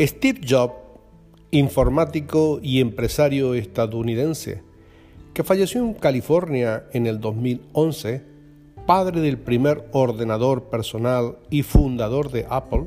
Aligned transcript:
Steve 0.00 0.40
Jobs, 0.48 0.74
informático 1.50 2.60
y 2.62 2.80
empresario 2.80 3.54
estadounidense, 3.54 4.62
que 5.34 5.42
falleció 5.42 5.80
en 5.80 5.94
California 5.94 6.84
en 6.92 7.08
el 7.08 7.18
2011, 7.18 8.22
padre 8.86 9.20
del 9.20 9.38
primer 9.38 9.88
ordenador 9.90 10.70
personal 10.70 11.38
y 11.50 11.64
fundador 11.64 12.30
de 12.30 12.46
Apple, 12.48 12.86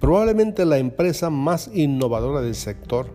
probablemente 0.00 0.64
la 0.64 0.78
empresa 0.78 1.28
más 1.28 1.70
innovadora 1.74 2.40
del 2.40 2.54
sector, 2.54 3.10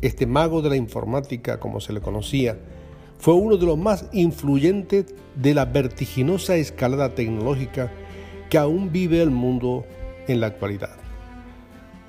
este 0.00 0.24
mago 0.26 0.62
de 0.62 0.70
la 0.70 0.76
informática 0.76 1.60
como 1.60 1.78
se 1.78 1.92
le 1.92 2.00
conocía, 2.00 2.58
fue 3.18 3.34
uno 3.34 3.58
de 3.58 3.66
los 3.66 3.76
más 3.76 4.06
influyentes 4.14 5.14
de 5.34 5.52
la 5.52 5.66
vertiginosa 5.66 6.56
escalada 6.56 7.14
tecnológica 7.14 7.92
que 8.48 8.56
aún 8.56 8.90
vive 8.90 9.20
el 9.20 9.30
mundo 9.30 9.84
en 10.26 10.40
la 10.40 10.46
actualidad 10.46 10.99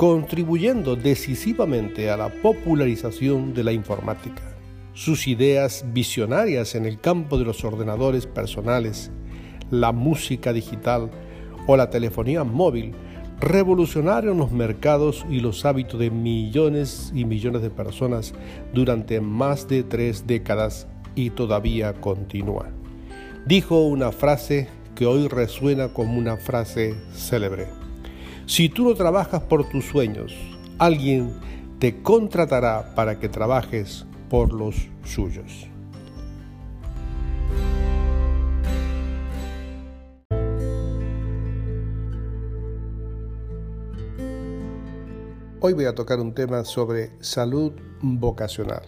contribuyendo 0.01 0.95
decisivamente 0.95 2.09
a 2.09 2.17
la 2.17 2.29
popularización 2.29 3.53
de 3.53 3.63
la 3.63 3.72
informática. 3.72 4.41
Sus 4.94 5.28
ideas 5.28 5.85
visionarias 5.94 6.73
en 6.73 6.88
el 6.88 7.00
campo 7.00 7.38
de 7.38 7.45
los 7.45 7.63
ordenadores 7.63 8.25
personales, 8.25 9.12
la 9.69 9.91
música 9.91 10.53
digital 10.53 11.12
o 11.67 11.78
la 11.78 11.91
telefonía 11.91 12.44
móvil 12.44 12.95
revolucionaron 13.39 14.39
los 14.39 14.51
mercados 14.51 15.23
y 15.29 15.39
los 15.39 15.66
hábitos 15.66 16.00
de 16.00 16.09
millones 16.09 17.12
y 17.13 17.23
millones 17.23 17.62
de 17.62 17.69
personas 17.69 18.33
durante 18.73 19.22
más 19.22 19.68
de 19.68 19.83
tres 19.83 20.25
décadas 20.25 20.88
y 21.13 21.29
todavía 21.29 21.94
continúa. 21.94 22.72
Dijo 23.45 23.85
una 23.85 24.12
frase 24.12 24.68
que 24.95 25.06
hoy 25.06 25.28
resuena 25.28 25.89
como 25.89 26.18
una 26.18 26.38
frase 26.38 26.95
célebre. 27.13 27.81
Si 28.51 28.67
tú 28.67 28.84
no 28.84 28.95
trabajas 28.95 29.44
por 29.44 29.69
tus 29.69 29.85
sueños, 29.85 30.34
alguien 30.78 31.39
te 31.79 32.01
contratará 32.03 32.94
para 32.95 33.17
que 33.17 33.29
trabajes 33.29 34.06
por 34.29 34.51
los 34.51 34.89
suyos. 35.06 35.69
Hoy 45.62 45.72
voy 45.72 45.85
a 45.85 45.95
tocar 45.95 46.19
un 46.19 46.33
tema 46.33 46.66
sobre 46.66 47.12
salud 47.22 47.72
vocacional. 48.01 48.83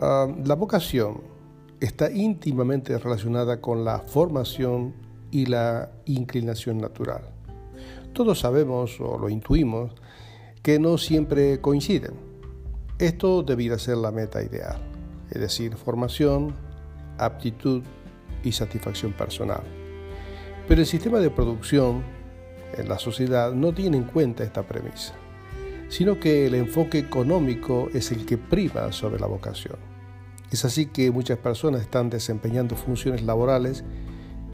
Ah, 0.00 0.26
la 0.44 0.56
vocación 0.56 1.20
está 1.78 2.10
íntimamente 2.10 2.98
relacionada 2.98 3.60
con 3.60 3.84
la 3.84 4.00
formación 4.00 4.94
y 5.30 5.46
la 5.46 5.92
inclinación 6.06 6.78
natural. 6.78 7.32
Todos 8.12 8.40
sabemos 8.40 9.00
o 9.00 9.18
lo 9.18 9.30
intuimos 9.30 9.92
que 10.62 10.78
no 10.78 10.98
siempre 10.98 11.62
coinciden. 11.62 12.12
Esto 12.98 13.42
debiera 13.42 13.78
ser 13.78 13.96
la 13.96 14.10
meta 14.10 14.42
ideal, 14.42 14.82
es 15.30 15.40
decir, 15.40 15.76
formación, 15.76 16.54
aptitud 17.16 17.82
y 18.44 18.52
satisfacción 18.52 19.12
personal. 19.12 19.62
Pero 20.68 20.82
el 20.82 20.86
sistema 20.86 21.20
de 21.20 21.30
producción 21.30 22.02
en 22.76 22.86
la 22.86 22.98
sociedad 22.98 23.54
no 23.54 23.72
tiene 23.72 23.96
en 23.96 24.04
cuenta 24.04 24.44
esta 24.44 24.62
premisa, 24.62 25.14
sino 25.88 26.20
que 26.20 26.46
el 26.46 26.54
enfoque 26.54 26.98
económico 26.98 27.88
es 27.94 28.12
el 28.12 28.26
que 28.26 28.36
prima 28.36 28.92
sobre 28.92 29.20
la 29.20 29.26
vocación. 29.26 29.76
Es 30.50 30.66
así 30.66 30.84
que 30.84 31.10
muchas 31.10 31.38
personas 31.38 31.80
están 31.80 32.10
desempeñando 32.10 32.76
funciones 32.76 33.22
laborales 33.22 33.84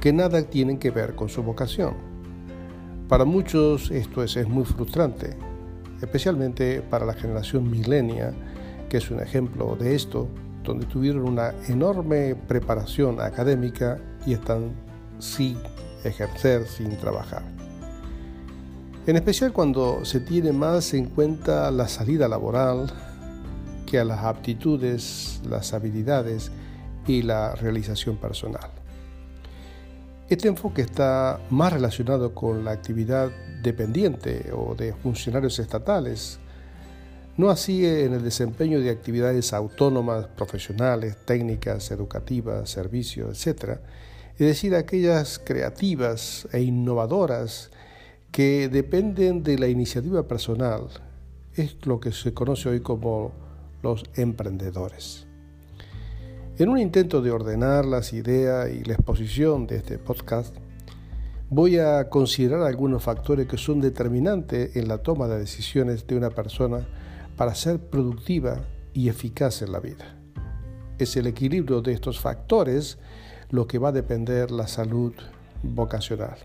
que 0.01 0.13
nada 0.13 0.43
tienen 0.43 0.79
que 0.79 0.93
ver 0.93 1.17
con 1.17 1.29
su 1.29 1.43
vocación 1.43 2.18
para 3.09 3.25
muchos 3.25 3.91
esto 3.91 4.23
es, 4.23 4.47
muy 4.47 4.65
frustrante, 4.65 5.35
especialmente 6.03 6.83
para 6.83 7.07
la 7.07 7.15
generación 7.15 7.71
milenia, 7.71 8.35
que 8.91 8.99
es 8.99 9.11
un 9.11 9.21
ejemplo 9.21 9.77
de 9.77 9.95
esto, 9.95 10.29
donde 10.63 10.85
tuvieron 10.85 11.23
una 11.23 11.55
enorme 11.69 12.35
preparación 12.35 13.21
académica 13.21 13.99
y 14.27 14.35
están 14.35 14.73
sin 15.19 15.57
ejercer, 16.05 16.67
sin 16.67 16.97
trabajar. 16.99 17.43
En 19.07 19.17
especial 19.17 19.55
cuando 19.55 20.05
se 20.05 20.21
tiene 20.21 20.53
más 20.53 20.93
en 20.93 21.07
cuenta 21.07 21.71
la 21.71 21.89
salida 21.89 22.29
laboral 22.29 22.93
que 23.87 23.99
a 23.99 24.05
las 24.05 24.23
aptitudes, 24.23 25.41
las 25.49 25.73
habilidades 25.73 26.53
y 27.07 27.23
la 27.23 27.55
realización 27.55 28.19
personal. 28.19 28.78
Este 30.29 30.47
enfoque 30.47 30.83
está 30.83 31.41
más 31.49 31.73
relacionado 31.73 32.35
con 32.35 32.63
la 32.63 32.73
actividad 32.73 33.31
dependiente 33.63 34.53
o 34.53 34.75
de 34.75 34.93
funcionarios 34.93 35.59
estatales, 35.59 36.39
no 37.39 37.49
así 37.49 37.87
en 37.87 38.13
el 38.13 38.23
desempeño 38.23 38.79
de 38.79 38.91
actividades 38.91 39.55
autónomas, 39.55 40.27
profesionales, 40.27 41.17
técnicas, 41.25 41.91
educativas, 41.93 42.69
servicios, 42.69 43.47
etc. 43.47 43.79
Es 44.33 44.47
decir, 44.47 44.75
aquellas 44.75 45.39
creativas 45.39 46.47
e 46.53 46.61
innovadoras 46.61 47.71
que 48.31 48.69
dependen 48.69 49.43
de 49.43 49.59
la 49.59 49.69
iniciativa 49.69 50.29
personal. 50.29 50.89
Es 51.55 51.87
lo 51.87 52.01
que 52.01 52.13
se 52.13 52.35
conoce 52.35 52.69
hoy 52.69 52.81
como 52.81 53.33
los 53.83 54.05
emprendedores. 54.15 55.28
En 56.59 56.69
un 56.69 56.79
intento 56.79 57.23
de 57.23 57.31
ordenar 57.31 57.87
las 57.87 58.13
ideas 58.13 58.69
y 58.69 58.83
la 58.83 58.95
exposición 58.95 59.69
de 59.69 59.77
este 59.77 59.97
podcast, 59.97 60.57
voy 61.51 61.79
a 61.79 62.09
considerar 62.09 62.63
algunos 62.63 63.05
factores 63.05 63.47
que 63.47 63.57
son 63.57 63.81
determinantes 63.81 64.75
en 64.75 64.89
la 64.89 64.99
toma 64.99 65.29
de 65.29 65.39
decisiones 65.39 66.05
de 66.09 66.17
una 66.17 66.31
persona 66.31 66.85
para 67.37 67.55
ser 67.55 67.79
productiva 67.79 68.65
y 68.93 69.09
eficaz 69.09 69.63
en 69.63 69.71
la 69.71 69.79
vida. 69.79 70.19
Es 70.99 71.17
el 71.17 71.29
equilibrio 71.29 71.81
de 71.81 71.93
estos 71.93 72.19
factores 72.19 72.99
lo 73.51 73.69
que 73.69 73.79
va 73.79 73.91
a 73.91 73.93
depender 73.93 74.51
la 74.51 74.67
salud 74.67 75.13
vocacional. 75.63 76.39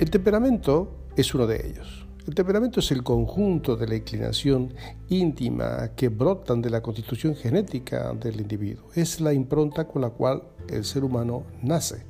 El 0.00 0.10
temperamento 0.10 0.96
es 1.14 1.32
uno 1.32 1.46
de 1.46 1.64
ellos. 1.64 2.03
El 2.26 2.34
temperamento 2.34 2.80
es 2.80 2.90
el 2.90 3.02
conjunto 3.02 3.76
de 3.76 3.86
la 3.86 3.96
inclinación 3.96 4.72
íntima 5.10 5.90
que 5.94 6.08
brotan 6.08 6.62
de 6.62 6.70
la 6.70 6.80
constitución 6.80 7.36
genética 7.36 8.14
del 8.14 8.40
individuo. 8.40 8.88
Es 8.94 9.20
la 9.20 9.34
impronta 9.34 9.86
con 9.86 10.00
la 10.00 10.08
cual 10.08 10.42
el 10.70 10.86
ser 10.86 11.04
humano 11.04 11.44
nace. 11.60 12.02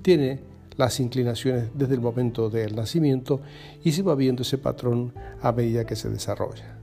Tiene 0.00 0.40
las 0.78 0.98
inclinaciones 0.98 1.68
desde 1.74 1.92
el 1.92 2.00
momento 2.00 2.48
del 2.48 2.74
nacimiento 2.74 3.42
y 3.84 3.92
se 3.92 4.00
va 4.02 4.14
viendo 4.14 4.42
ese 4.42 4.56
patrón 4.56 5.12
a 5.42 5.52
medida 5.52 5.84
que 5.84 5.94
se 5.94 6.08
desarrolla. 6.08 6.78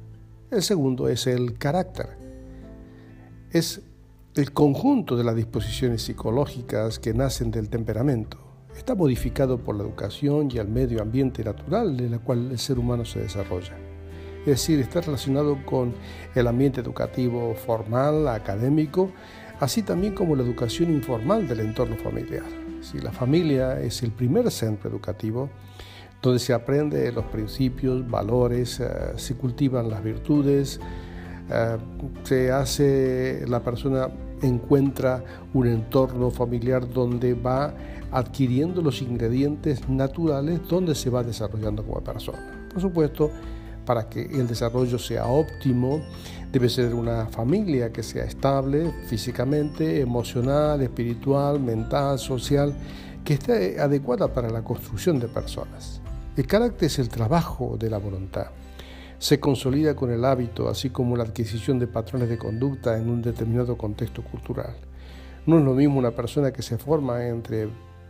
El 0.51 0.61
segundo 0.61 1.07
es 1.07 1.25
el 1.25 1.57
carácter. 1.57 2.09
Es 3.49 3.81
el 4.35 4.53
conjunto 4.53 5.17
de 5.17 5.23
las 5.23 5.35
disposiciones 5.35 6.03
psicológicas 6.03 6.99
que 6.99 7.15
nacen 7.15 7.49
del 7.49 7.69
temperamento 7.69 8.46
está 8.77 8.95
modificado 8.95 9.57
por 9.57 9.75
la 9.75 9.83
educación 9.83 10.49
y 10.51 10.57
el 10.57 10.67
medio 10.67 11.01
ambiente 11.01 11.43
natural 11.43 11.99
en 11.99 12.13
el 12.13 12.19
cual 12.19 12.51
el 12.51 12.59
ser 12.59 12.79
humano 12.79 13.05
se 13.05 13.19
desarrolla. 13.19 13.73
Es 14.41 14.45
decir, 14.45 14.79
está 14.79 15.01
relacionado 15.01 15.57
con 15.65 15.93
el 16.35 16.47
ambiente 16.47 16.79
educativo 16.79 17.53
formal, 17.55 18.27
académico, 18.27 19.11
así 19.59 19.81
también 19.81 20.13
como 20.13 20.35
la 20.35 20.43
educación 20.43 20.91
informal 20.91 21.47
del 21.47 21.59
entorno 21.61 21.97
familiar. 21.97 22.45
Si 22.81 22.99
la 22.99 23.11
familia 23.11 23.81
es 23.81 24.03
el 24.03 24.11
primer 24.11 24.49
centro 24.51 24.89
educativo, 24.89 25.49
donde 26.21 26.39
se 26.39 26.53
aprende 26.53 27.11
los 27.11 27.25
principios, 27.25 28.09
valores, 28.09 28.79
eh, 28.79 28.87
se 29.15 29.35
cultivan 29.35 29.89
las 29.89 30.03
virtudes, 30.03 30.79
eh, 31.49 31.77
se 32.23 32.51
hace, 32.51 33.43
la 33.47 33.61
persona 33.61 34.09
encuentra 34.41 35.23
un 35.53 35.67
entorno 35.67 36.29
familiar 36.29 36.87
donde 36.87 37.33
va 37.33 37.73
adquiriendo 38.11 38.81
los 38.81 39.01
ingredientes 39.01 39.87
naturales 39.89 40.61
donde 40.67 40.95
se 40.95 41.09
va 41.09 41.23
desarrollando 41.23 41.83
como 41.85 42.01
persona. 42.01 42.67
Por 42.71 42.81
supuesto, 42.81 43.31
para 43.85 44.09
que 44.09 44.21
el 44.21 44.47
desarrollo 44.47 44.99
sea 44.99 45.27
óptimo, 45.27 46.01
debe 46.51 46.69
ser 46.69 46.93
una 46.93 47.25
familia 47.27 47.91
que 47.91 48.03
sea 48.03 48.25
estable 48.25 48.91
físicamente, 49.07 50.01
emocional, 50.01 50.81
espiritual, 50.81 51.59
mental, 51.59 52.19
social, 52.19 52.75
que 53.23 53.35
esté 53.35 53.79
adecuada 53.79 54.33
para 54.33 54.49
la 54.49 54.63
construcción 54.63 55.19
de 55.19 55.27
personas. 55.27 56.01
El 56.35 56.45
carácter 56.47 56.87
es 56.87 56.99
el 56.99 57.09
trabajo 57.09 57.77
de 57.79 57.89
la 57.89 57.97
voluntad. 57.97 58.47
Se 59.19 59.39
consolida 59.39 59.95
con 59.95 60.11
el 60.11 60.23
hábito, 60.23 60.69
así 60.69 60.91
como 60.91 61.17
la 61.17 61.23
adquisición 61.23 61.79
de 61.79 61.87
patrones 61.87 62.29
de 62.29 62.37
conducta 62.37 62.99
en 62.99 63.09
un 63.09 63.23
determinado 63.23 63.75
contexto 63.75 64.23
cultural. 64.23 64.75
No 65.47 65.57
es 65.57 65.65
lo 65.65 65.73
mismo 65.73 65.97
una 65.97 66.11
persona 66.11 66.53
que 66.53 66.61
se 66.61 66.77
forma 66.77 67.25
entre 67.25 67.67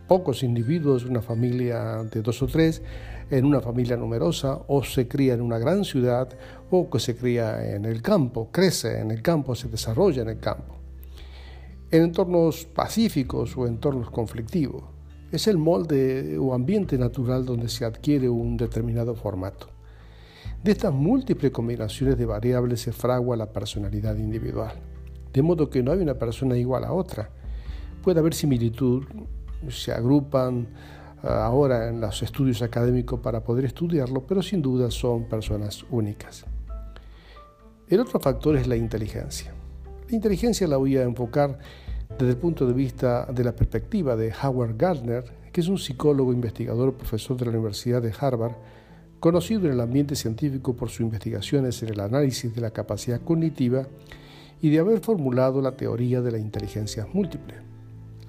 pocos 0.09 0.44
individuos, 0.44 1.06
una 1.06 1.21
familia 1.21 2.04
de 2.04 2.21
dos 2.21 2.42
o 2.42 2.48
tres, 2.48 2.81
en 3.30 3.45
una 3.45 3.62
familia 3.62 3.95
numerosa, 3.95 4.59
o 4.68 4.83
se 4.83 5.07
cría 5.07 5.33
en 5.33 5.42
una 5.42 5.57
gran 5.59 5.86
ciudad, 5.86 6.27
o 6.71 6.89
que 6.89 7.00
se 7.00 7.15
cría 7.15 7.74
en 7.74 7.86
el 7.86 8.01
campo, 8.01 8.50
crece 8.51 9.00
en 9.00 9.12
el 9.12 9.21
campo, 9.21 9.56
se 9.56 9.69
desarrolla 9.69 10.24
en 10.24 10.30
el 10.30 10.39
campo. 10.39 10.75
En 11.89 12.04
entornos 12.04 12.65
pacíficos 12.65 13.56
o 13.56 13.65
entornos 13.65 14.09
conflictivos, 14.09 14.83
es 15.31 15.48
el 15.48 15.57
molde 15.57 16.38
o 16.38 16.54
ambiente 16.54 16.98
natural 16.98 17.45
donde 17.45 17.69
se 17.69 17.86
adquiere 17.86 18.27
un 18.27 18.57
determinado 18.57 19.15
formato. 19.15 19.76
De 20.63 20.71
estas 20.71 20.94
múltiples 20.94 21.51
combinaciones 21.51 22.18
de 22.18 22.25
variables 22.25 22.81
se 22.81 22.92
fragua 22.92 23.38
la 23.38 23.51
personalidad 23.51 24.18
individual, 24.18 24.74
de 25.31 25.42
modo 25.42 25.69
que 25.69 25.83
no 25.83 25.92
hay 25.92 26.00
una 26.00 26.15
persona 26.15 26.57
igual 26.57 26.83
a 26.83 26.94
otra. 26.94 27.30
Puede 28.01 28.19
haber 28.19 28.33
similitud 28.33 29.04
se 29.69 29.92
agrupan 29.92 30.68
ah, 31.24 31.45
ahora 31.45 31.89
en 31.89 32.01
los 32.01 32.21
estudios 32.21 32.62
académicos 32.62 33.19
para 33.19 33.44
poder 33.44 33.65
estudiarlo, 33.65 34.25
pero 34.25 34.42
sin 34.42 34.62
duda 34.62 34.92
son 34.92 35.25
personas 35.25 35.86
únicas. 35.89 36.45
El 37.88 38.00
otro 38.00 38.19
factor 38.19 38.56
es 38.57 38.68
la 38.68 38.75
inteligencia. 38.75 39.54
La 40.09 40.15
inteligencia 40.15 40.68
la 40.68 40.77
voy 40.77 40.98
a 40.98 41.04
enfocar 41.04 41.57
desde 42.18 42.31
el 42.31 42.38
punto 42.38 42.65
de 42.65 42.74
vista 42.74 43.25
de 43.25 43.44
la 43.44 43.56
perspectiva 43.56 44.15
de 44.15 44.33
Howard 44.44 44.75
Gardner, 44.77 45.24
que 45.51 45.62
es 45.62 45.68
un 45.68 45.77
psicólogo, 45.77 46.33
investigador, 46.33 46.94
profesor 46.94 47.38
de 47.38 47.45
la 47.45 47.51
Universidad 47.51 48.01
de 48.01 48.13
Harvard, 48.18 48.54
conocido 49.19 49.65
en 49.65 49.73
el 49.73 49.81
ambiente 49.81 50.15
científico 50.15 50.75
por 50.75 50.89
sus 50.89 51.01
investigaciones 51.01 51.81
en 51.83 51.89
el 51.89 51.99
análisis 51.99 52.53
de 52.53 52.61
la 52.61 52.71
capacidad 52.71 53.21
cognitiva 53.21 53.87
y 54.61 54.69
de 54.69 54.79
haber 54.79 54.99
formulado 54.99 55.61
la 55.61 55.75
teoría 55.75 56.21
de 56.21 56.31
la 56.31 56.37
inteligencia 56.37 57.07
múltiple. 57.13 57.55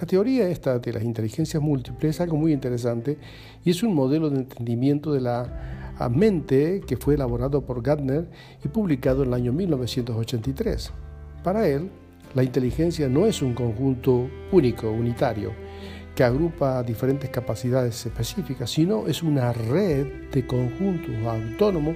La 0.01 0.07
teoría 0.07 0.49
esta 0.49 0.79
de 0.79 0.93
las 0.93 1.03
inteligencias 1.03 1.61
múltiples 1.63 2.17
es 2.17 2.21
algo 2.21 2.37
muy 2.37 2.53
interesante 2.53 3.19
y 3.65 3.71
es 3.71 3.83
un 3.83 3.95
modelo 3.95 4.31
de 4.31 4.39
entendimiento 4.39 5.13
de 5.13 5.21
la 5.21 5.99
mente 6.09 6.83
que 6.87 6.97
fue 6.97 7.15
elaborado 7.15 7.63
por 7.63 7.83
Gardner 7.83 8.31
y 8.65 8.69
publicado 8.69 9.23
en 9.23 9.29
el 9.29 9.35
año 9.35 9.53
1983. 9.53 10.93
Para 11.43 11.67
él, 11.67 11.91
la 12.35 12.45
inteligencia 12.45 13.09
no 13.09 13.27
es 13.27 13.43
un 13.43 13.55
conjunto 13.55 14.29
único, 14.53 14.91
unitario, 14.91 15.53
que 16.19 16.25
agrupa 16.25 16.83
diferentes 16.83 17.31
capacidades 17.31 18.05
específicas, 18.05 18.69
sino 18.69 19.07
es 19.07 19.23
una 19.23 19.53
red 19.53 20.33
de 20.33 20.45
conjuntos 20.45 21.15
autónomos 21.25 21.95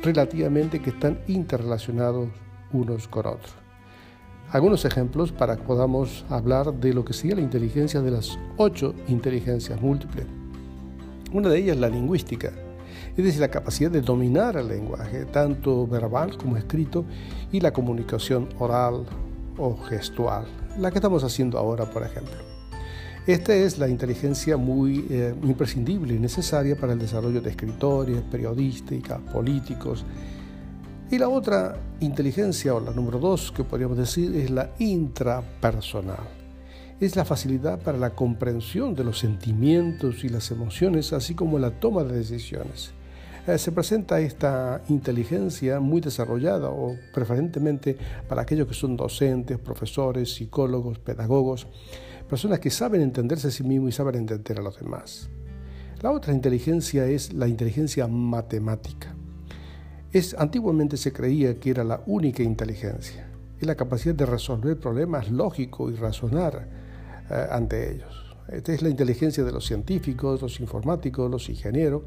relativamente 0.00 0.80
que 0.80 0.90
están 0.90 1.18
interrelacionados 1.26 2.28
unos 2.72 3.08
con 3.08 3.26
otros 3.26 3.52
algunos 4.52 4.84
ejemplos 4.84 5.32
para 5.32 5.56
que 5.56 5.64
podamos 5.64 6.24
hablar 6.28 6.72
de 6.72 6.94
lo 6.94 7.04
que 7.04 7.14
sería 7.14 7.34
la 7.34 7.42
inteligencia 7.42 8.00
de 8.00 8.12
las 8.12 8.38
ocho 8.58 8.94
inteligencias 9.08 9.82
múltiples. 9.82 10.26
Una 11.32 11.48
de 11.48 11.58
ellas 11.58 11.74
es 11.74 11.80
la 11.80 11.88
lingüística, 11.88 12.52
es 13.16 13.24
decir, 13.24 13.40
la 13.40 13.50
capacidad 13.50 13.90
de 13.90 14.02
dominar 14.02 14.56
el 14.56 14.68
lenguaje, 14.68 15.24
tanto 15.24 15.88
verbal 15.88 16.36
como 16.36 16.56
escrito, 16.56 17.04
y 17.50 17.58
la 17.58 17.72
comunicación 17.72 18.48
oral 18.60 19.04
o 19.58 19.76
gestual, 19.76 20.44
la 20.78 20.92
que 20.92 20.98
estamos 20.98 21.24
haciendo 21.24 21.58
ahora, 21.58 21.86
por 21.86 22.04
ejemplo. 22.04 22.53
Esta 23.26 23.54
es 23.54 23.78
la 23.78 23.88
inteligencia 23.88 24.58
muy 24.58 25.06
eh, 25.08 25.34
imprescindible 25.44 26.14
y 26.14 26.18
necesaria 26.18 26.76
para 26.76 26.92
el 26.92 26.98
desarrollo 26.98 27.40
de 27.40 27.48
escritores, 27.48 28.20
periodísticas, 28.30 29.18
políticos, 29.32 30.04
y 31.10 31.16
la 31.16 31.30
otra 31.30 31.76
inteligencia, 32.00 32.74
o 32.74 32.80
la 32.80 32.90
número 32.90 33.18
dos 33.18 33.50
que 33.50 33.64
podríamos 33.64 33.96
decir, 33.96 34.34
es 34.36 34.50
la 34.50 34.72
intrapersonal. 34.78 36.28
Es 37.00 37.16
la 37.16 37.24
facilidad 37.24 37.80
para 37.80 37.96
la 37.96 38.10
comprensión 38.10 38.94
de 38.94 39.04
los 39.04 39.20
sentimientos 39.20 40.22
y 40.24 40.28
las 40.28 40.50
emociones, 40.50 41.14
así 41.14 41.34
como 41.34 41.58
la 41.58 41.70
toma 41.70 42.04
de 42.04 42.18
decisiones. 42.18 42.92
Eh, 43.46 43.58
se 43.58 43.72
presenta 43.72 44.20
esta 44.20 44.82
inteligencia 44.88 45.80
muy 45.80 46.00
desarrollada, 46.00 46.70
o 46.70 46.96
preferentemente 47.12 47.96
para 48.28 48.42
aquellos 48.42 48.66
que 48.66 48.74
son 48.74 48.96
docentes, 48.96 49.58
profesores, 49.58 50.34
psicólogos, 50.34 50.98
pedagogos, 50.98 51.66
personas 52.28 52.58
que 52.58 52.70
saben 52.70 53.02
entenderse 53.02 53.48
a 53.48 53.50
sí 53.50 53.62
mismos 53.62 53.90
y 53.90 53.92
saben 53.92 54.14
entender 54.16 54.58
a 54.58 54.62
los 54.62 54.78
demás. 54.78 55.28
La 56.00 56.10
otra 56.10 56.32
inteligencia 56.32 57.06
es 57.06 57.32
la 57.32 57.48
inteligencia 57.48 58.06
matemática 58.06 59.14
antiguamente 60.38 60.96
se 60.96 61.12
creía 61.12 61.58
que 61.58 61.70
era 61.70 61.82
la 61.82 62.02
única 62.06 62.42
inteligencia, 62.42 63.26
es 63.58 63.66
la 63.66 63.74
capacidad 63.74 64.14
de 64.14 64.26
resolver 64.26 64.78
problemas 64.78 65.30
lógicos 65.30 65.92
y 65.92 65.96
razonar 65.96 66.68
eh, 67.30 67.46
ante 67.50 67.92
ellos. 67.92 68.36
Esta 68.48 68.72
es 68.72 68.82
la 68.82 68.90
inteligencia 68.90 69.42
de 69.42 69.50
los 69.50 69.66
científicos, 69.66 70.40
los 70.40 70.60
informáticos, 70.60 71.30
los 71.30 71.48
ingenieros, 71.48 72.02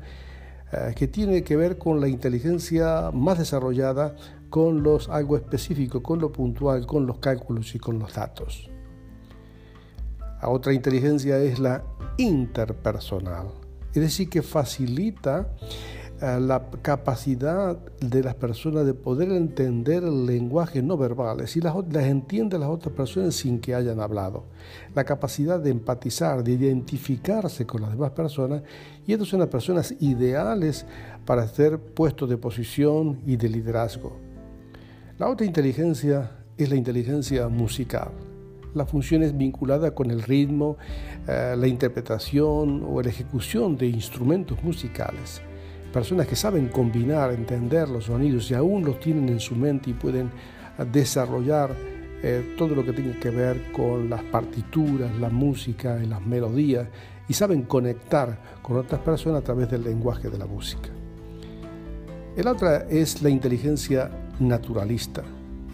que 0.96 1.08
tiene 1.08 1.44
que 1.44 1.56
ver 1.56 1.78
con 1.78 2.02
la 2.02 2.08
inteligencia 2.08 3.12
más 3.14 3.38
desarrollada, 3.38 4.16
con 4.50 4.84
los 4.84 5.10
algo 5.10 5.38
específico, 5.38 6.04
con 6.04 6.20
lo 6.20 6.32
puntual, 6.32 6.86
con 6.86 7.06
los 7.06 7.20
cálculos 7.20 7.74
y 7.76 7.80
con 7.80 8.00
los 8.00 8.14
datos. 8.14 8.70
La 10.42 10.50
otra 10.50 10.74
inteligencia 10.74 11.38
es 11.40 11.60
la 11.60 11.84
interpersonal, 12.18 13.48
es 13.94 14.02
decir, 14.02 14.30
que 14.30 14.42
facilita 14.42 15.50
la 16.22 16.64
capacidad 16.82 17.78
de 18.00 18.24
las 18.24 18.34
personas 18.34 18.86
de 18.86 18.96
poder 18.96 19.32
entender 19.32 20.04
el 20.04 20.26
lenguaje 20.26 20.82
no 20.82 20.98
verbal, 20.98 21.42
es 21.42 21.56
las, 21.58 21.76
las 21.92 22.06
entiende 22.06 22.58
las 22.58 22.70
otras 22.70 22.96
personas 22.96 23.36
sin 23.36 23.60
que 23.60 23.76
hayan 23.76 24.00
hablado. 24.00 24.46
La 24.96 25.04
capacidad 25.04 25.60
de 25.60 25.70
empatizar, 25.70 26.44
de 26.44 26.54
identificarse 26.54 27.68
con 27.68 27.82
las 27.82 27.92
demás 27.92 28.12
personas, 28.12 28.64
y 29.06 29.14
estas 29.14 29.28
son 29.28 29.42
las 29.42 29.50
personas 29.50 29.94
ideales 30.00 30.88
para 31.26 31.48
ser 31.48 31.78
puestos 31.78 32.28
de 32.30 32.38
posición 32.38 33.20
y 33.26 33.38
de 33.38 33.50
liderazgo. 33.50 34.18
La 35.20 35.30
otra 35.30 35.46
inteligencia 35.46 36.32
es 36.58 36.70
la 36.70 36.76
inteligencia 36.76 37.48
musical. 37.48 38.10
La 38.74 38.86
función 38.86 39.22
es 39.22 39.38
vinculada 39.38 39.92
con 39.92 40.10
el 40.10 40.24
ritmo, 40.24 40.78
eh, 41.28 41.56
la 41.58 41.68
interpretación 41.68 42.84
o 42.88 43.02
la 43.02 43.10
ejecución 43.10 43.78
de 43.78 43.88
instrumentos 43.88 44.64
musicales 44.64 45.42
personas 45.92 46.28
que 46.28 46.36
saben 46.36 46.68
combinar, 46.70 47.32
entender 47.32 47.90
los 47.90 48.06
sonidos 48.06 48.50
y 48.52 48.54
aún 48.54 48.86
los 48.86 49.00
tienen 49.00 49.30
en 49.30 49.40
su 49.40 49.56
mente 49.56 49.90
y 49.90 49.94
pueden 49.94 50.30
desarrollar 50.92 51.76
eh, 52.24 52.56
todo 52.58 52.76
lo 52.76 52.84
que 52.84 52.94
tiene 52.94 53.18
que 53.20 53.30
ver 53.30 53.72
con 53.72 54.10
las 54.10 54.24
partituras, 54.24 55.16
la 55.20 55.30
música 55.30 56.00
y 56.04 56.08
las 56.08 56.26
melodías 56.26 56.88
y 57.28 57.34
saben 57.34 57.64
conectar 57.64 58.58
con 58.62 58.78
otras 58.78 59.02
personas 59.02 59.42
a 59.42 59.44
través 59.44 59.70
del 59.70 59.84
lenguaje 59.84 60.30
de 60.30 60.38
la 60.38 60.46
música. 60.46 60.90
La 62.36 62.52
otra 62.52 62.86
es 62.90 63.22
la 63.24 63.30
inteligencia 63.30 64.12
naturalista 64.40 65.24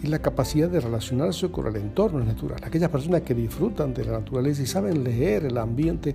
y 0.02 0.08
la 0.08 0.18
capacidad 0.18 0.68
de 0.68 0.80
relacionarse 0.80 1.50
con 1.50 1.66
el 1.66 1.76
entorno 1.76 2.22
natural. 2.22 2.60
Aquellas 2.62 2.90
personas 2.90 3.22
que 3.22 3.34
disfrutan 3.34 3.94
de 3.94 4.04
la 4.04 4.12
naturaleza 4.12 4.62
y 4.62 4.66
saben 4.66 5.04
leer 5.04 5.46
el 5.46 5.56
ambiente, 5.58 6.14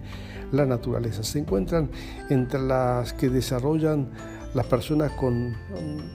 la 0.51 0.65
naturaleza, 0.65 1.23
se 1.23 1.39
encuentran 1.39 1.89
entre 2.29 2.59
las 2.59 3.13
que 3.13 3.29
desarrollan 3.29 4.09
las 4.53 4.65
personas 4.65 5.11
con, 5.13 5.55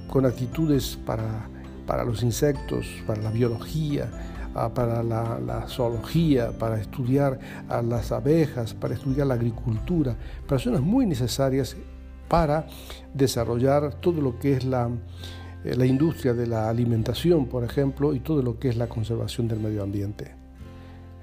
con 0.08 0.26
actitudes 0.26 0.98
para, 1.04 1.48
para 1.86 2.04
los 2.04 2.22
insectos, 2.22 2.86
para 3.06 3.22
la 3.22 3.30
biología, 3.30 4.10
ah, 4.54 4.72
para 4.72 5.02
la, 5.02 5.64
zoología, 5.68 6.50
para 6.58 6.80
estudiar 6.80 7.38
a 7.68 7.82
las 7.82 8.12
abejas, 8.12 8.74
para 8.74 8.94
estudiar 8.94 9.26
la 9.26 9.34
agricultura, 9.34 10.16
personas 10.48 10.80
muy 10.80 11.06
necesarias 11.06 11.76
para 12.28 12.66
desarrollar 13.12 13.94
todo 13.94 14.20
lo 14.20 14.38
que 14.38 14.54
es 14.54 14.64
la, 14.64 14.90
la 15.64 15.86
industria 15.86 16.34
de 16.34 16.46
la 16.46 16.68
alimentación, 16.68 17.46
por 17.46 17.64
ejemplo, 17.64 18.14
y 18.14 18.20
todo 18.20 18.42
lo 18.42 18.58
que 18.58 18.68
es 18.68 18.76
la 18.76 18.88
conservación 18.88 19.48
del 19.48 19.60
medio 19.60 19.82
ambiente. 19.82 20.34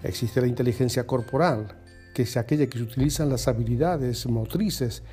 Existe 0.03 0.41
la 0.41 0.47
inteligencia 0.47 1.05
corporal, 1.05 1.77
que 2.13 2.23
es 2.23 2.35
aquella 2.37 2.67
que 2.67 2.77
se 2.77 2.83
utilizan 2.83 3.29
las 3.29 3.47
habilidades 3.47 4.25
motrices 4.25 5.03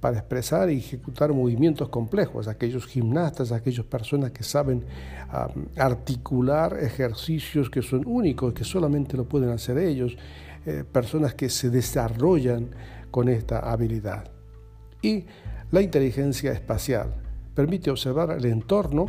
para 0.00 0.18
expresar 0.18 0.70
y 0.70 0.76
ejecutar 0.76 1.32
movimientos 1.32 1.88
complejos, 1.88 2.46
aquellos 2.46 2.84
gimnastas, 2.84 3.52
aquellas 3.52 3.86
personas 3.86 4.32
que 4.32 4.42
saben 4.42 4.84
articular 5.78 6.76
ejercicios 6.78 7.70
que 7.70 7.80
son 7.80 8.02
únicos, 8.06 8.52
que 8.52 8.64
solamente 8.64 9.16
lo 9.16 9.26
pueden 9.26 9.48
hacer 9.48 9.78
ellos, 9.78 10.14
eh, 10.66 10.84
personas 10.90 11.34
que 11.34 11.48
se 11.48 11.70
desarrollan 11.70 12.68
con 13.10 13.30
esta 13.30 13.60
habilidad. 13.60 14.30
Y 15.00 15.24
la 15.70 15.80
inteligencia 15.80 16.52
espacial, 16.52 17.23
permite 17.54 17.90
observar 17.90 18.32
el 18.32 18.44
entorno 18.46 19.06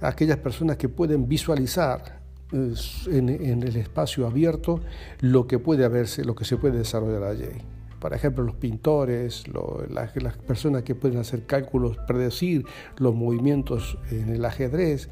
a 0.00 0.08
aquellas 0.08 0.38
personas 0.38 0.76
que 0.76 0.88
pueden 0.88 1.28
visualizar 1.28 2.20
eh, 2.52 2.74
en, 3.06 3.62
el 3.62 3.76
espacio 3.76 4.26
abierto 4.26 4.80
lo 5.20 5.46
que 5.46 5.58
puede 5.58 5.84
haberse, 5.84 6.24
lo 6.24 6.34
que 6.34 6.44
se 6.44 6.56
puede 6.56 6.78
desarrollar 6.78 7.24
allí. 7.24 7.50
Por 7.98 8.12
ejemplo, 8.14 8.42
los 8.42 8.56
pintores, 8.56 9.44
las, 9.88 10.16
las 10.16 10.36
personas 10.36 10.82
que 10.82 10.96
pueden 10.96 11.18
hacer 11.18 11.46
cálculos, 11.46 11.96
predecir 12.06 12.64
los 12.98 13.14
movimientos 13.14 13.96
en 14.10 14.30
el 14.30 14.44
ajedrez, 14.44 15.08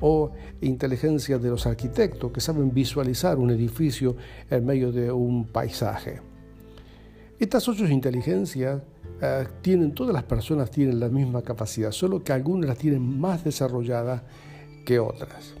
o 0.00 0.32
inteligencia 0.60 1.38
de 1.38 1.48
los 1.48 1.66
arquitectos 1.66 2.30
que 2.32 2.40
saben 2.40 2.74
visualizar 2.74 3.38
un 3.38 3.50
edificio 3.50 4.16
en 4.50 4.66
medio 4.66 4.92
de 4.92 5.10
un 5.10 5.46
paisaje. 5.46 6.20
Estas 7.38 7.66
ocho 7.68 7.86
inteligencias 7.86 8.82
eh, 9.20 9.46
tienen, 9.62 9.94
todas 9.94 10.12
las 10.12 10.24
personas 10.24 10.70
tienen 10.70 11.00
la 11.00 11.08
misma 11.08 11.42
capacidad, 11.42 11.92
solo 11.92 12.22
que 12.22 12.32
algunas 12.32 12.68
las 12.68 12.78
tienen 12.78 13.20
más 13.20 13.44
desarrolladas 13.44 14.22
que 14.84 14.98
otras. 14.98 15.54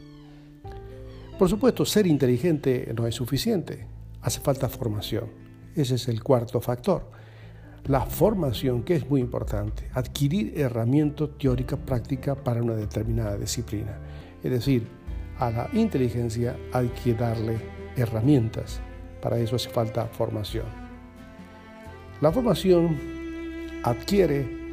Por 1.38 1.48
supuesto, 1.48 1.84
ser 1.84 2.06
inteligente 2.06 2.92
no 2.96 3.06
es 3.06 3.14
suficiente, 3.14 3.86
hace 4.22 4.40
falta 4.40 4.68
formación. 4.68 5.24
Ese 5.74 5.96
es 5.96 6.08
el 6.08 6.22
cuarto 6.22 6.60
factor. 6.60 7.10
La 7.86 8.06
formación, 8.06 8.82
que 8.82 8.94
es 8.94 9.10
muy 9.10 9.20
importante, 9.20 9.88
adquirir 9.92 10.58
herramientas 10.58 11.30
teóricas 11.38 11.78
prácticas 11.80 12.38
para 12.38 12.62
una 12.62 12.74
determinada 12.74 13.36
disciplina. 13.36 13.98
Es 14.42 14.50
decir, 14.50 14.86
a 15.38 15.50
la 15.50 15.68
inteligencia 15.72 16.56
hay 16.72 16.88
que 16.88 17.14
darle 17.14 17.58
herramientas. 17.96 18.80
Para 19.20 19.38
eso 19.38 19.56
hace 19.56 19.68
falta 19.68 20.06
formación. 20.06 20.66
La 22.20 22.30
formación 22.30 23.13
adquiere 23.84 24.64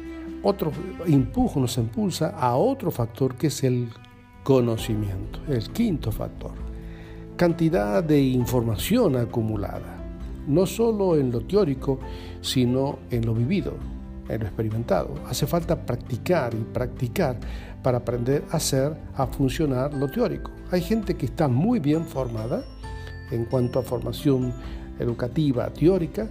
otro 0.42 0.72
impulso, 1.06 1.60
nos 1.60 1.78
impulsa 1.78 2.30
a 2.30 2.56
otro 2.56 2.90
factor 2.90 3.36
que 3.36 3.46
es 3.46 3.62
el 3.62 3.88
conocimiento, 4.42 5.38
el 5.48 5.70
quinto 5.70 6.10
factor. 6.10 6.52
Cantidad 7.36 8.02
de 8.02 8.20
información 8.20 9.16
acumulada, 9.16 10.02
no 10.46 10.66
solo 10.66 11.16
en 11.16 11.30
lo 11.30 11.42
teórico, 11.42 12.00
sino 12.40 12.98
en 13.10 13.24
lo 13.24 13.34
vivido, 13.34 13.74
en 14.28 14.40
lo 14.40 14.46
experimentado. 14.46 15.14
Hace 15.28 15.46
falta 15.46 15.86
practicar 15.86 16.54
y 16.54 16.64
practicar 16.72 17.38
para 17.82 17.98
aprender 17.98 18.44
a 18.50 18.56
hacer, 18.56 18.96
a 19.14 19.26
funcionar 19.26 19.94
lo 19.94 20.08
teórico. 20.08 20.50
Hay 20.70 20.80
gente 20.80 21.14
que 21.14 21.26
está 21.26 21.48
muy 21.48 21.78
bien 21.78 22.04
formada 22.04 22.64
en 23.30 23.44
cuanto 23.44 23.78
a 23.78 23.82
formación 23.82 24.52
educativa 24.98 25.72
teórica, 25.72 26.28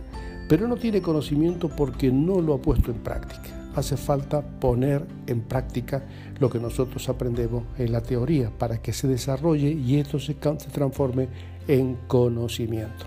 pero 0.51 0.67
no 0.67 0.75
tiene 0.75 1.01
conocimiento 1.01 1.69
porque 1.69 2.11
no 2.11 2.41
lo 2.41 2.55
ha 2.55 2.61
puesto 2.61 2.91
en 2.91 2.97
práctica. 2.97 3.71
Hace 3.73 3.95
falta 3.95 4.41
poner 4.41 5.01
en 5.25 5.39
práctica 5.43 6.03
lo 6.41 6.49
que 6.49 6.59
nosotros 6.59 7.07
aprendemos 7.07 7.63
en 7.77 7.93
la 7.93 8.03
teoría 8.03 8.51
para 8.57 8.81
que 8.81 8.91
se 8.91 9.07
desarrolle 9.07 9.69
y 9.69 9.95
esto 9.95 10.19
se, 10.19 10.33
transforme 10.33 11.29
en 11.69 11.95
conocimiento. 12.05 13.05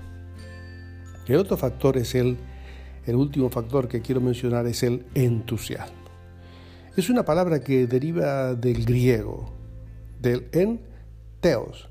El 1.26 1.36
otro 1.36 1.58
factor 1.58 1.98
es 1.98 2.14
el, 2.14 2.38
el 3.04 3.14
último 3.14 3.50
factor 3.50 3.88
que 3.88 4.00
quiero 4.00 4.22
mencionar 4.22 4.66
es 4.66 4.82
el 4.82 5.04
entusiasmo. 5.14 5.98
Es 6.96 7.10
una 7.10 7.26
palabra 7.26 7.60
que 7.60 7.86
deriva 7.86 8.54
del 8.54 8.86
griego, 8.86 9.52
del 10.18 10.48
en 10.52 10.80
teos, 11.42 11.90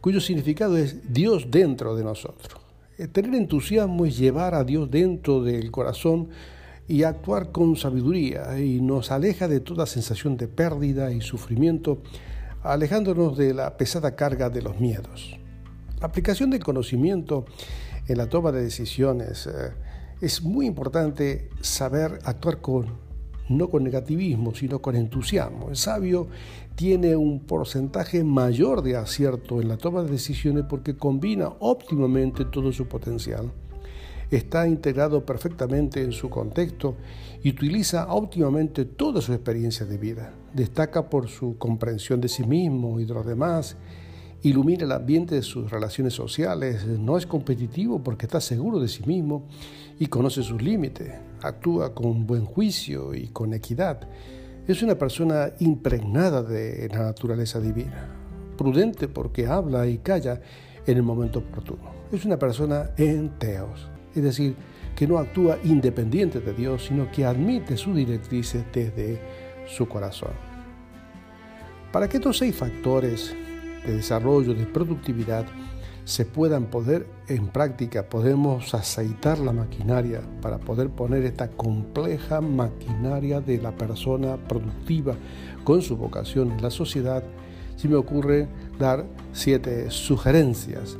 cuyo 0.00 0.20
significado 0.20 0.76
es 0.76 1.12
Dios 1.12 1.52
dentro 1.52 1.94
de 1.94 2.02
nosotros. 2.02 2.67
Eh, 2.98 3.06
tener 3.06 3.32
entusiasmo 3.36 4.06
es 4.06 4.18
llevar 4.18 4.56
a 4.56 4.64
Dios 4.64 4.90
dentro 4.90 5.40
del 5.40 5.70
corazón 5.70 6.30
y 6.88 7.04
actuar 7.04 7.52
con 7.52 7.76
sabiduría 7.76 8.58
y 8.58 8.80
nos 8.80 9.12
aleja 9.12 9.46
de 9.46 9.60
toda 9.60 9.86
sensación 9.86 10.36
de 10.36 10.48
pérdida 10.48 11.12
y 11.12 11.20
sufrimiento, 11.20 12.02
alejándonos 12.64 13.38
de 13.38 13.54
la 13.54 13.76
pesada 13.76 14.16
carga 14.16 14.50
de 14.50 14.62
los 14.62 14.80
miedos. 14.80 15.38
La 16.00 16.08
aplicación 16.08 16.50
del 16.50 16.64
conocimiento 16.64 17.44
en 18.08 18.18
la 18.18 18.28
toma 18.28 18.50
de 18.50 18.62
decisiones 18.62 19.46
eh, 19.46 19.70
es 20.20 20.42
muy 20.42 20.66
importante 20.66 21.50
saber 21.60 22.18
actuar 22.24 22.60
con 22.60 23.07
no 23.48 23.68
con 23.70 23.84
negativismo, 23.84 24.54
sino 24.54 24.80
con 24.80 24.96
entusiasmo. 24.96 25.70
El 25.70 25.76
sabio 25.76 26.28
tiene 26.74 27.16
un 27.16 27.40
porcentaje 27.40 28.22
mayor 28.24 28.82
de 28.82 28.96
acierto 28.96 29.60
en 29.60 29.68
la 29.68 29.76
toma 29.76 30.02
de 30.02 30.10
decisiones 30.10 30.64
porque 30.68 30.96
combina 30.96 31.52
óptimamente 31.58 32.44
todo 32.44 32.72
su 32.72 32.86
potencial. 32.86 33.50
Está 34.30 34.68
integrado 34.68 35.24
perfectamente 35.24 36.02
en 36.02 36.12
su 36.12 36.28
contexto 36.28 36.96
y 37.42 37.48
utiliza 37.48 38.12
óptimamente 38.12 38.84
toda 38.84 39.22
su 39.22 39.32
experiencia 39.32 39.86
de 39.86 39.96
vida. 39.96 40.34
Destaca 40.52 41.08
por 41.08 41.28
su 41.28 41.56
comprensión 41.56 42.20
de 42.20 42.28
sí 42.28 42.44
mismo 42.44 43.00
y 43.00 43.06
de 43.06 43.14
los 43.14 43.24
demás 43.24 43.76
ilumina 44.42 44.84
el 44.84 44.92
ambiente 44.92 45.34
de 45.34 45.42
sus 45.42 45.70
relaciones 45.70 46.14
sociales, 46.14 46.86
no 46.86 47.18
es 47.18 47.26
competitivo 47.26 48.02
porque 48.02 48.26
está 48.26 48.40
seguro 48.40 48.78
de 48.78 48.88
sí 48.88 49.02
mismo 49.04 49.46
y 49.98 50.06
conoce 50.06 50.42
sus 50.42 50.62
límites, 50.62 51.12
actúa 51.42 51.94
con 51.94 52.26
buen 52.26 52.44
juicio 52.44 53.14
y 53.14 53.28
con 53.28 53.52
equidad. 53.52 54.08
Es 54.66 54.82
una 54.82 54.96
persona 54.96 55.50
impregnada 55.60 56.42
de 56.42 56.88
la 56.88 57.00
naturaleza 57.00 57.60
divina, 57.60 58.08
prudente 58.56 59.08
porque 59.08 59.46
habla 59.46 59.86
y 59.86 59.98
calla 59.98 60.40
en 60.86 60.96
el 60.96 61.02
momento 61.02 61.40
oportuno. 61.40 61.90
Es 62.12 62.24
una 62.24 62.38
persona 62.38 62.90
en 62.96 63.38
teos, 63.38 63.88
es 64.14 64.22
decir, 64.22 64.54
que 64.94 65.06
no 65.06 65.18
actúa 65.18 65.58
independiente 65.64 66.40
de 66.40 66.52
Dios, 66.52 66.86
sino 66.86 67.10
que 67.10 67.24
admite 67.24 67.76
sus 67.76 67.94
directrices 67.94 68.64
desde 68.72 69.20
su 69.66 69.88
corazón. 69.88 70.32
Para 71.92 72.08
que 72.08 72.18
estos 72.18 72.38
seis 72.38 72.54
factores 72.54 73.34
de 73.86 73.94
desarrollo, 73.94 74.54
de 74.54 74.66
productividad, 74.66 75.46
se 76.04 76.24
puedan 76.24 76.66
poner 76.66 77.06
en 77.28 77.48
práctica, 77.48 78.08
podemos 78.08 78.72
aceitar 78.74 79.38
la 79.38 79.52
maquinaria 79.52 80.22
para 80.40 80.56
poder 80.58 80.88
poner 80.88 81.24
esta 81.24 81.48
compleja 81.48 82.40
maquinaria 82.40 83.42
de 83.42 83.58
la 83.58 83.72
persona 83.72 84.38
productiva 84.38 85.16
con 85.64 85.82
su 85.82 85.98
vocación 85.98 86.52
en 86.52 86.62
la 86.62 86.70
sociedad, 86.70 87.22
si 87.76 87.88
me 87.88 87.96
ocurre 87.96 88.48
dar 88.78 89.04
siete 89.32 89.90
sugerencias. 89.90 90.96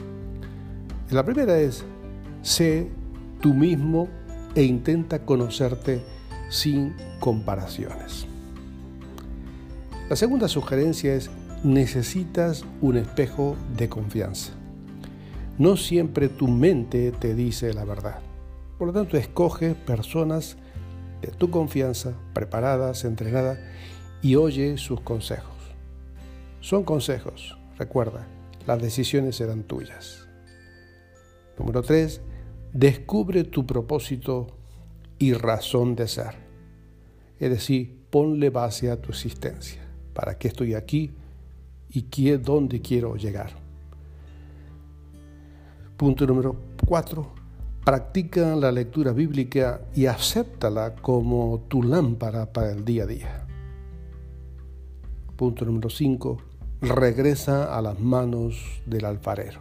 La 1.10 1.24
primera 1.24 1.58
es, 1.58 1.84
sé 2.42 2.90
tú 3.40 3.54
mismo 3.54 4.08
e 4.54 4.62
intenta 4.62 5.24
conocerte 5.24 6.02
sin 6.50 6.94
comparaciones. 7.18 8.26
La 10.10 10.16
segunda 10.16 10.48
sugerencia 10.48 11.14
es, 11.14 11.30
necesitas 11.64 12.64
un 12.80 12.96
espejo 12.96 13.56
de 13.76 13.88
confianza. 13.88 14.52
No 15.58 15.76
siempre 15.76 16.28
tu 16.28 16.46
mente 16.46 17.10
te 17.12 17.34
dice 17.34 17.74
la 17.74 17.84
verdad. 17.84 18.20
Por 18.78 18.88
lo 18.88 18.92
tanto, 18.92 19.16
escoge 19.16 19.74
personas 19.74 20.56
de 21.20 21.28
tu 21.28 21.50
confianza, 21.50 22.14
preparadas, 22.32 23.04
entrenadas, 23.04 23.58
y 24.22 24.36
oye 24.36 24.78
sus 24.78 25.00
consejos. 25.00 25.56
Son 26.60 26.84
consejos, 26.84 27.56
recuerda, 27.76 28.26
las 28.66 28.80
decisiones 28.80 29.36
serán 29.36 29.64
tuyas. 29.64 30.28
Número 31.58 31.82
3. 31.82 32.20
Descubre 32.72 33.44
tu 33.44 33.66
propósito 33.66 34.58
y 35.18 35.32
razón 35.32 35.96
de 35.96 36.06
ser. 36.06 36.34
Es 37.40 37.50
decir, 37.50 37.98
ponle 38.10 38.50
base 38.50 38.90
a 38.90 39.00
tu 39.00 39.10
existencia. 39.10 39.82
¿Para 40.12 40.38
qué 40.38 40.48
estoy 40.48 40.74
aquí 40.74 41.12
y 41.90 42.02
qué, 42.02 42.38
dónde 42.38 42.80
quiero 42.80 43.16
llegar? 43.16 43.52
Punto 45.96 46.26
número 46.26 46.56
cuatro. 46.86 47.32
Practica 47.84 48.54
la 48.54 48.70
lectura 48.70 49.12
bíblica 49.12 49.80
y 49.94 50.06
acéptala 50.06 50.94
como 50.96 51.64
tu 51.68 51.82
lámpara 51.82 52.52
para 52.52 52.70
el 52.70 52.84
día 52.84 53.04
a 53.04 53.06
día. 53.06 53.46
Punto 55.36 55.64
número 55.64 55.88
5. 55.88 56.36
Regresa 56.82 57.76
a 57.76 57.80
las 57.80 57.98
manos 57.98 58.82
del 58.84 59.04
alfarero. 59.04 59.60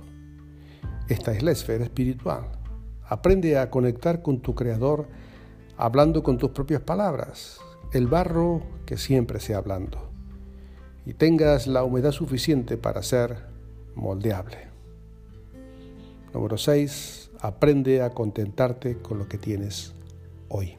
Esta 1.07 1.31
es 1.31 1.41
la 1.41 1.51
esfera 1.51 1.85
espiritual. 1.85 2.43
Aprende 3.07 3.57
a 3.57 3.69
conectar 3.69 4.21
con 4.21 4.41
tu 4.41 4.53
Creador 4.53 5.07
hablando 5.77 6.23
con 6.23 6.37
tus 6.37 6.49
propias 6.49 6.81
palabras, 6.81 7.59
el 7.93 8.07
barro 8.07 8.63
que 8.85 8.97
siempre 8.97 9.39
sea 9.39 9.59
hablando, 9.59 10.06
y 11.07 11.13
tengas 11.13 11.67
la 11.67 11.85
humedad 11.85 12.11
suficiente 12.11 12.75
para 12.75 13.01
ser 13.01 13.37
moldeable. 13.95 14.57
Número 16.33 16.57
6. 16.57 17.31
Aprende 17.39 18.01
a 18.01 18.09
contentarte 18.09 18.97
con 18.97 19.17
lo 19.17 19.29
que 19.29 19.37
tienes 19.37 19.93
hoy. 20.49 20.75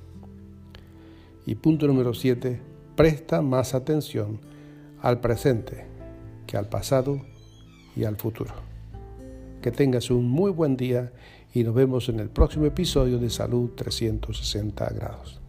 Y 1.47 1.55
punto 1.55 1.87
número 1.87 2.13
7. 2.13 2.61
Presta 2.95 3.41
más 3.41 3.75
atención 3.75 4.39
al 5.01 5.19
presente 5.21 5.87
que 6.47 6.59
al 6.59 6.69
pasado 6.69 7.23
y 7.97 8.05
al 8.05 8.17
futuro. 8.17 8.53
Que 9.63 9.71
tengas 9.71 10.11
un 10.11 10.29
muy 10.29 10.51
buen 10.51 10.77
día 10.77 11.11
y 11.55 11.65
nos 11.65 11.75
vemos 11.75 12.11
en 12.11 12.21
el 12.21 12.29
próximo 12.29 12.67
episodio 12.67 13.19
de 13.19 13.31
Salud 13.31 13.71
360 13.77 14.91
grados. 14.91 15.41